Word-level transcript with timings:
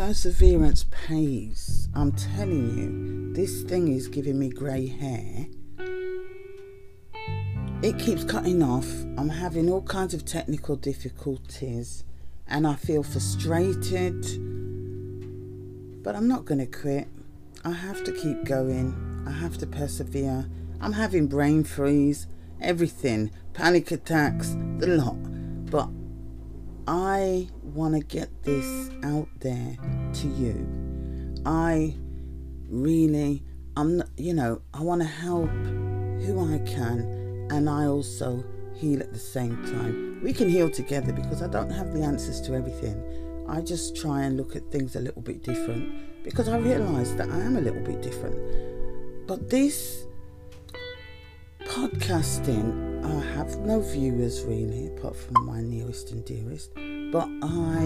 perseverance 0.00 0.86
pays. 0.90 1.90
I'm 1.94 2.12
telling 2.12 2.78
you, 2.78 3.34
this 3.34 3.62
thing 3.64 3.88
is 3.88 4.08
giving 4.08 4.38
me 4.38 4.48
grey 4.48 4.86
hair. 4.86 5.46
It 7.82 7.98
keeps 7.98 8.24
cutting 8.24 8.62
off. 8.62 8.90
I'm 9.18 9.28
having 9.28 9.68
all 9.68 9.82
kinds 9.82 10.14
of 10.14 10.24
technical 10.24 10.74
difficulties 10.76 12.04
and 12.48 12.66
I 12.66 12.76
feel 12.76 13.02
frustrated. 13.02 14.22
But 16.02 16.16
I'm 16.16 16.26
not 16.26 16.46
going 16.46 16.60
to 16.60 16.78
quit. 16.80 17.06
I 17.62 17.72
have 17.72 18.02
to 18.04 18.12
keep 18.12 18.44
going. 18.44 19.24
I 19.28 19.32
have 19.32 19.58
to 19.58 19.66
persevere. 19.66 20.46
I'm 20.80 20.94
having 20.94 21.26
brain 21.26 21.62
freeze, 21.62 22.26
everything, 22.58 23.32
panic 23.52 23.90
attacks, 23.90 24.56
the 24.78 24.86
lot. 24.86 25.18
But 25.70 25.90
I 26.90 27.46
want 27.62 27.94
to 27.94 28.00
get 28.00 28.42
this 28.42 28.90
out 29.04 29.28
there 29.38 29.76
to 30.12 30.26
you. 30.26 31.36
I 31.46 31.94
really, 32.68 33.44
I'm 33.76 33.98
not, 33.98 34.08
you 34.16 34.34
know, 34.34 34.60
I 34.74 34.82
want 34.82 35.00
to 35.00 35.06
help 35.06 35.50
who 35.50 36.52
I 36.52 36.58
can, 36.66 37.46
and 37.52 37.70
I 37.70 37.86
also 37.86 38.42
heal 38.74 38.98
at 38.98 39.12
the 39.12 39.20
same 39.20 39.54
time. 39.66 40.20
We 40.24 40.32
can 40.32 40.48
heal 40.48 40.68
together 40.68 41.12
because 41.12 41.42
I 41.42 41.46
don't 41.46 41.70
have 41.70 41.94
the 41.94 42.02
answers 42.02 42.40
to 42.40 42.54
everything. 42.54 43.46
I 43.48 43.60
just 43.60 43.94
try 43.94 44.22
and 44.22 44.36
look 44.36 44.56
at 44.56 44.68
things 44.72 44.96
a 44.96 45.00
little 45.00 45.22
bit 45.22 45.44
different 45.44 46.24
because 46.24 46.48
I 46.48 46.58
realize 46.58 47.14
that 47.14 47.30
I 47.30 47.38
am 47.38 47.54
a 47.54 47.60
little 47.60 47.84
bit 47.84 48.02
different. 48.02 49.28
But 49.28 49.48
this 49.48 50.06
podcasting, 51.66 52.89
I 53.04 53.20
have 53.34 53.58
no 53.58 53.80
viewers 53.80 54.42
really, 54.44 54.88
apart 54.88 55.16
from 55.16 55.46
my 55.46 55.60
nearest 55.60 56.12
and 56.12 56.24
dearest. 56.24 56.74
But 57.12 57.28
I, 57.42 57.78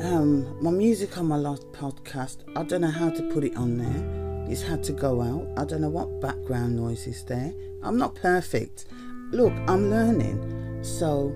um, 0.00 0.56
my 0.62 0.70
music 0.70 1.16
on 1.18 1.26
my 1.26 1.36
last 1.36 1.70
podcast, 1.72 2.38
I 2.56 2.62
don't 2.64 2.80
know 2.80 2.90
how 2.90 3.10
to 3.10 3.22
put 3.32 3.44
it 3.44 3.56
on 3.56 3.78
there. 3.78 4.48
It's 4.50 4.62
had 4.62 4.82
to 4.84 4.92
go 4.92 5.22
out. 5.22 5.46
I 5.56 5.64
don't 5.64 5.80
know 5.80 5.88
what 5.90 6.20
background 6.20 6.76
noise 6.76 7.06
is 7.06 7.24
there. 7.24 7.52
I'm 7.82 7.96
not 7.96 8.14
perfect. 8.14 8.86
Look, 9.30 9.52
I'm 9.68 9.90
learning. 9.90 10.82
So, 10.82 11.28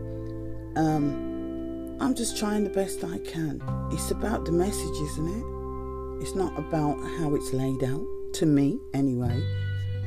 um, 0.77 1.97
I'm 2.01 2.15
just 2.15 2.37
trying 2.37 2.65
the 2.65 2.71
best 2.71 3.05
I 3.05 3.19
can. 3.19 3.63
It's 3.93 4.11
about 4.11 4.45
the 4.45 4.53
message, 4.53 4.97
isn't 5.01 5.29
it? 5.29 6.23
It's 6.23 6.35
not 6.35 6.59
about 6.59 6.97
how 7.19 7.35
it's 7.35 7.53
laid 7.53 7.85
out, 7.85 8.05
to 8.35 8.47
me 8.47 8.79
anyway. 8.93 9.43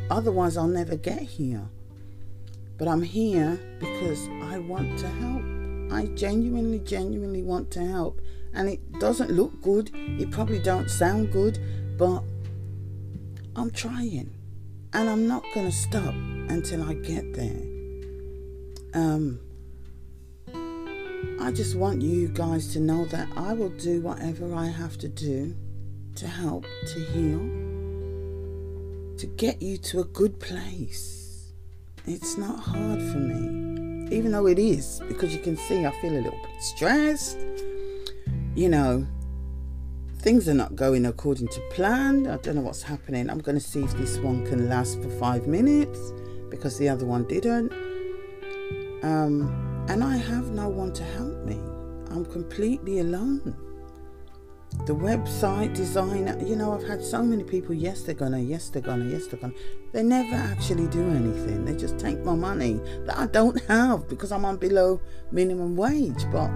Otherwise, 0.10 0.58
I'll 0.58 0.68
never 0.68 0.96
get 0.96 1.22
here. 1.22 1.70
But 2.80 2.88
I'm 2.88 3.02
here 3.02 3.60
because 3.80 4.28
I 4.44 4.58
want 4.58 4.98
to 5.00 5.08
help. 5.08 5.44
I 5.92 6.06
genuinely, 6.16 6.80
genuinely 6.80 7.44
want 7.44 7.70
to 7.72 7.86
help. 7.86 8.22
And 8.54 8.70
it 8.70 9.00
doesn't 9.00 9.30
look 9.30 9.62
good. 9.62 9.92
It 9.94 10.32
probably 10.32 10.60
don't 10.60 10.90
sound 10.90 11.32
good, 11.32 11.60
but 11.98 12.24
I'm 13.56 13.70
trying. 13.70 14.34
And 14.94 15.10
I'm 15.10 15.28
not 15.28 15.44
going 15.54 15.68
to 15.68 15.76
stop 15.76 16.14
until 16.14 16.82
I 16.84 16.94
get 16.94 17.34
there. 17.34 17.62
Um, 18.94 19.40
I 21.42 21.52
just 21.52 21.76
want 21.76 22.02
you 22.02 22.28
guys 22.30 22.72
to 22.74 22.80
know 22.80 23.06
that 23.06 23.28
I 23.36 23.54
will 23.54 23.70
do 23.70 24.02
whatever 24.02 24.54
I 24.56 24.68
have 24.68 24.98
to 25.00 25.08
do 25.08 25.56
to 26.16 26.28
help, 26.28 26.66
to 26.88 27.00
heal, 27.00 27.40
to 29.18 29.28
get 29.38 29.62
you 29.62 29.78
to 29.78 30.00
a 30.00 30.06
good 30.06 30.40
place. 30.40 31.19
It's 32.06 32.38
not 32.38 32.60
hard 32.60 33.00
for 33.00 33.20
me, 33.20 34.16
even 34.16 34.32
though 34.32 34.48
it 34.48 34.58
is, 34.58 35.02
because 35.08 35.34
you 35.34 35.42
can 35.42 35.58
see 35.58 35.86
I 35.86 35.92
feel 36.02 36.14
a 36.14 36.22
little 36.22 36.40
bit 36.42 36.62
stressed. 36.64 37.38
You 38.56 38.70
know, 38.70 39.06
things 40.20 40.50
are 40.50 40.54
not 40.54 40.76
going 40.76 41.06
according 41.06 41.50
to 41.50 41.62
plan. 41.72 42.28
I 42.28 42.38
don't 42.38 42.56
know 42.56 42.62
what's 42.62 42.84
happening. 42.84 43.30
I'm 43.30 43.40
going 43.40 43.58
to 43.58 43.64
see 43.64 43.84
if 43.84 43.94
this 43.98 44.18
one 44.18 44.46
can 44.46 44.70
last 44.70 45.02
for 45.02 45.10
five 45.20 45.48
minutes 45.48 46.12
because 46.50 46.78
the 46.78 46.90
other 46.90 47.06
one 47.06 47.26
didn't. 47.28 47.72
Um, 49.04 49.86
and 49.88 50.04
I 50.04 50.18
have 50.18 50.50
no 50.52 50.68
one 50.68 50.94
to 50.94 51.04
help 51.04 51.46
me. 51.46 51.56
I'm 52.12 52.26
completely 52.26 53.00
alone. 53.00 53.56
The 54.86 54.96
website 54.96 55.76
designer, 55.76 56.38
you 56.44 56.56
know, 56.56 56.74
I've 56.74 56.88
had 56.88 57.04
so 57.04 57.22
many 57.22 57.44
people, 57.44 57.76
yes, 57.76 58.02
they're 58.02 58.16
gonna, 58.16 58.40
yes, 58.40 58.70
they're 58.70 58.82
gonna, 58.82 59.06
yes, 59.06 59.28
they're 59.28 59.40
gonna. 59.40 59.54
They 59.92 60.02
never 60.04 60.36
actually 60.36 60.88
do 60.88 61.08
anything. 61.10 61.66
They 61.66 61.76
just 61.76 62.00
take 62.00 62.24
my 62.24 62.34
money 62.34 62.80
that 63.06 63.18
I 63.18 63.28
don't 63.28 63.62
have 63.66 64.08
because 64.08 64.32
I'm 64.32 64.46
on 64.46 64.58
below 64.58 65.02
minimum 65.32 65.76
wage. 65.76 66.26
But 66.32 66.50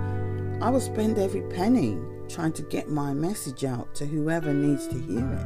I 0.62 0.70
will 0.70 0.80
spend 0.80 1.20
every 1.20 1.42
penny 1.50 2.00
trying 2.30 2.54
to 2.54 2.64
get 2.64 2.90
my 2.90 3.14
message 3.14 3.66
out 3.66 3.94
to 3.96 4.06
whoever 4.06 4.54
needs 4.54 4.88
to 4.88 5.00
hear 5.00 5.30
it. 5.30 5.46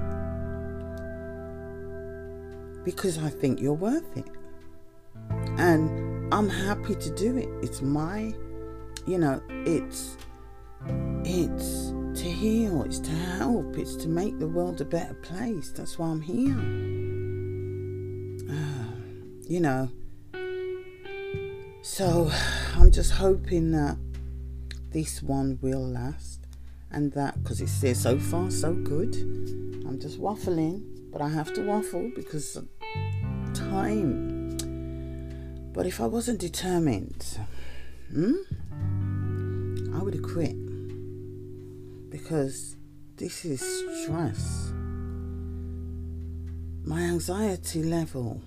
Because 2.86 3.18
I 3.18 3.30
think 3.30 3.60
you're 3.60 3.74
worth 3.74 4.16
it. 4.16 4.30
And 5.58 6.34
I'm 6.34 6.48
happy 6.48 6.96
to 6.96 7.10
do 7.16 7.38
it. 7.38 7.50
It's 7.62 7.82
my, 7.82 8.34
you 9.06 9.18
know, 9.18 9.42
it's, 9.50 10.16
it's 11.26 11.87
to 12.28 12.34
heal, 12.34 12.84
it's 12.84 13.00
to 13.00 13.12
help, 13.12 13.78
it's 13.78 13.96
to 13.96 14.10
make 14.10 14.38
the 14.38 14.48
world 14.48 14.82
a 14.82 14.86
better 14.86 15.14
place. 15.14 15.72
That's 15.72 15.98
why 15.98 16.08
I'm 16.08 16.20
here. 16.20 16.58
Uh, 18.52 18.92
you 19.48 19.62
know, 19.62 19.90
so 21.82 22.30
I'm 22.76 22.92
just 22.92 23.14
hoping 23.14 23.72
that 23.72 23.98
this 24.92 25.24
one 25.24 25.58
will 25.62 25.88
last 25.88 26.48
and 26.92 27.14
that 27.14 27.42
because 27.42 27.62
it's 27.62 27.80
there 27.80 27.96
so 27.96 28.20
far 28.20 28.52
so 28.52 28.74
good. 28.74 29.16
I'm 29.88 29.98
just 30.02 30.20
waffling, 30.20 30.84
but 31.14 31.22
I 31.22 31.30
have 31.30 31.54
to 31.54 31.62
waffle 31.62 32.12
because 32.14 32.58
time 33.54 34.58
but 35.72 35.86
if 35.86 36.02
I 36.02 36.08
wasn't 36.08 36.40
determined, 36.40 37.38
hmm, 38.12 38.34
I 39.96 40.02
would 40.02 40.16
have 40.16 40.24
quit. 40.24 40.67
Because 42.28 42.76
this 43.16 43.46
is 43.46 43.62
stress. 44.04 44.74
My 46.84 47.00
anxiety 47.00 47.84
level 47.84 48.42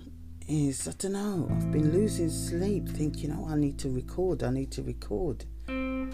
is, 0.47 0.87
I 0.87 0.91
don't 0.99 1.13
know, 1.13 1.49
I've 1.49 1.71
been 1.71 1.91
losing 1.91 2.29
sleep 2.29 2.87
thinking, 2.87 3.31
oh, 3.31 3.47
I 3.49 3.55
need 3.55 3.79
to 3.79 3.89
record, 3.89 4.43
I 4.43 4.51
need 4.51 4.69
to 4.73 4.83
record. 4.83 5.45
Um, 5.67 6.11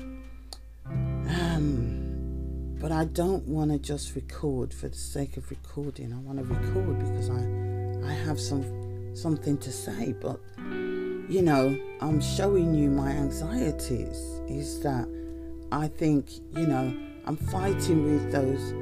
but 2.80 2.94
I 2.94 3.04
don't 3.04 3.46
want 3.46 3.72
to 3.72 3.80
just 3.80 4.16
record 4.16 4.74
for 4.74 4.88
the 4.88 4.96
sake 4.96 5.36
of 5.36 5.50
recording. 5.52 6.14
I 6.14 6.20
want 6.20 6.38
to 6.38 6.46
record 6.46 7.00
because 7.00 7.30
I, 7.30 7.46
I 8.08 8.14
have 8.14 8.40
some 8.40 8.64
something 9.14 9.58
to 9.58 9.74
say, 9.74 10.14
but 10.14 10.40
you 10.58 11.42
know, 11.42 11.78
I'm 12.00 12.22
showing 12.22 12.74
you 12.74 12.90
my 12.90 13.10
anxieties 13.12 14.40
is 14.48 14.80
that 14.84 15.06
I 15.74 15.90
think, 15.90 16.30
you 16.56 16.66
know, 16.66 16.94
I'm 17.28 17.36
fighting 17.36 18.06
with 18.06 18.32
those 18.32 18.74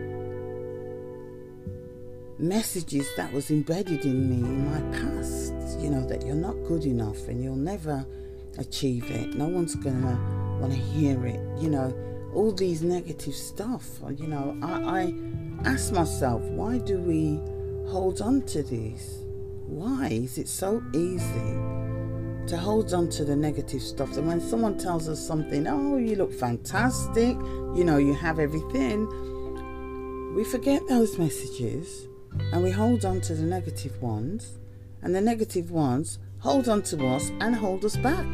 messages 2.38 3.08
that 3.18 3.34
was 3.34 3.50
embedded 3.50 4.06
in 4.06 4.30
me 4.30 4.36
in 4.36 4.70
my 4.70 4.82
past, 5.00 5.52
you 5.80 5.90
know, 5.90 6.06
that 6.08 6.24
you're 6.24 6.36
not 6.36 6.54
good 6.68 6.86
enough 6.86 7.28
and 7.28 7.44
you'll 7.44 7.56
never 7.56 8.06
achieve 8.60 9.10
it. 9.10 9.34
No 9.34 9.48
one's 9.48 9.74
gonna 9.74 10.20
want 10.62 10.72
to 10.74 10.78
hear 10.78 11.26
it, 11.26 11.40
you 11.60 11.72
know, 11.72 11.92
all 12.36 12.52
these 12.52 12.84
negative 12.84 13.34
stuff. 13.34 13.84
You 14.16 14.28
know, 14.28 14.56
I, 14.62 15.00
I 15.00 15.14
ask 15.68 15.92
myself, 15.92 16.44
why 16.44 16.78
do 16.78 17.00
we 17.00 17.40
hold 17.90 18.22
on 18.22 18.44
to 18.44 18.62
this? 18.62 19.24
Why 19.66 20.10
is 20.10 20.38
it 20.38 20.48
so 20.48 20.84
easy? 20.94 21.85
To 22.48 22.58
hold 22.58 22.94
on 22.94 23.10
to 23.10 23.26
the 23.26 23.36
negative 23.36 23.82
stuff. 23.82 24.18
And 24.18 24.28
when 24.28 24.40
someone 24.40 24.78
tells 24.78 25.10
us 25.10 25.26
something, 25.26 25.68
oh, 25.68 25.98
you 25.98 26.16
look 26.16 26.34
fantastic, 26.34 27.36
you 27.76 27.84
know, 27.84 27.98
you 27.98 28.14
have 28.14 28.40
everything, 28.40 29.08
we 30.36 30.44
forget 30.44 30.82
those 30.88 31.18
messages 31.18 32.08
and 32.52 32.62
we 32.64 32.70
hold 32.70 33.06
on 33.06 33.22
to 33.22 33.34
the 33.34 33.44
negative 33.44 34.02
ones. 34.02 34.60
And 35.02 35.16
the 35.16 35.22
negative 35.22 35.72
ones 35.72 36.20
hold 36.40 36.68
on 36.68 36.82
to 36.84 37.08
us 37.08 37.32
and 37.40 37.56
hold 37.56 37.86
us 37.86 37.96
back. 37.96 38.26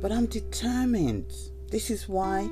But 0.00 0.12
I'm 0.12 0.26
determined. 0.26 1.32
This 1.70 1.90
is 1.90 2.08
why 2.08 2.48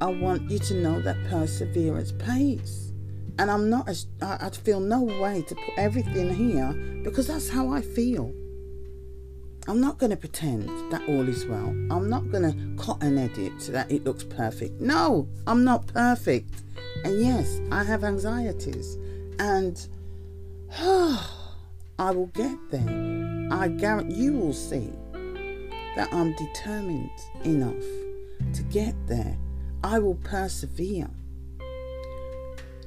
I 0.00 0.06
want 0.06 0.50
you 0.50 0.58
to 0.58 0.74
know 0.74 1.00
that 1.00 1.16
perseverance 1.28 2.12
pays. 2.12 2.92
And 3.38 3.50
I'm 3.50 3.70
not, 3.70 3.88
as 3.88 4.06
I 4.20 4.50
feel 4.50 4.80
no 4.80 5.02
way 5.02 5.42
to 5.42 5.54
put 5.54 5.78
everything 5.78 6.34
here 6.34 6.72
because 7.02 7.28
that's 7.28 7.48
how 7.48 7.70
I 7.70 7.80
feel. 7.80 8.34
I'm 9.68 9.80
not 9.80 9.98
going 9.98 10.10
to 10.10 10.16
pretend 10.16 10.68
that 10.90 11.02
all 11.08 11.28
is 11.28 11.46
well. 11.46 11.68
I'm 11.90 12.08
not 12.08 12.30
going 12.32 12.42
to 12.42 12.82
cut 12.84 13.00
and 13.00 13.18
edit 13.18 13.52
so 13.58 13.72
that 13.72 13.90
it 13.92 14.04
looks 14.04 14.24
perfect. 14.24 14.80
No, 14.80 15.28
I'm 15.46 15.62
not 15.62 15.86
perfect. 15.86 16.62
And 17.04 17.20
yes, 17.20 17.60
I 17.70 17.84
have 17.84 18.02
anxieties. 18.02 18.98
And 19.38 19.86
I 20.78 22.10
will 22.10 22.26
get 22.34 22.58
there. 22.70 23.48
I 23.52 23.68
guarantee 23.68 24.16
you 24.16 24.32
will 24.32 24.52
see 24.52 24.90
that 25.94 26.12
I'm 26.12 26.34
determined 26.34 27.10
enough 27.44 27.84
to 28.54 28.62
get 28.64 28.94
there. 29.06 29.36
I 29.84 30.00
will 30.00 30.16
persevere. 30.16 31.08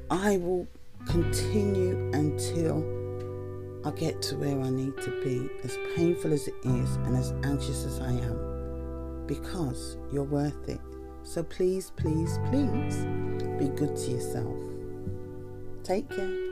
I 0.10 0.38
will 0.38 0.68
continue 1.08 2.12
until 2.14 3.05
I 3.86 3.92
get 3.92 4.20
to 4.24 4.38
where 4.38 4.60
I 4.60 4.70
need 4.72 4.98
to 5.04 5.12
be, 5.24 5.48
as 5.64 5.78
painful 5.96 6.34
as 6.34 6.48
it 6.48 6.56
is 6.64 6.96
and 6.96 7.16
as 7.16 7.32
anxious 7.44 7.86
as 7.86 8.02
I 8.02 8.10
am, 8.10 9.26
because 9.28 9.98
you're 10.12 10.24
worth 10.24 10.68
it. 10.68 10.82
So 11.22 11.44
please, 11.44 11.92
please, 11.96 12.40
please 12.50 13.06
be 13.60 13.68
good 13.70 13.96
to 13.96 14.12
yourself. 14.12 14.56
Take 15.84 16.10
care. 16.10 16.45